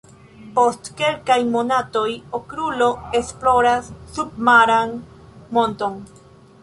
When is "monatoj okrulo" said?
1.55-2.87